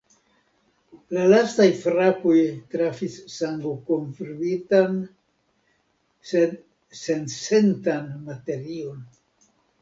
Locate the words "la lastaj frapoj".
1.15-2.37